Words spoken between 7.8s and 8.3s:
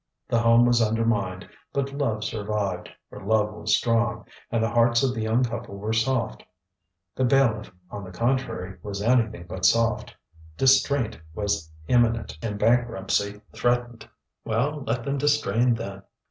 on the